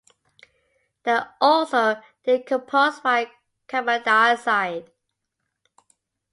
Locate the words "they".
1.03-1.11